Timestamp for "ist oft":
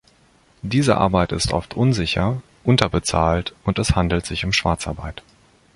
1.31-1.75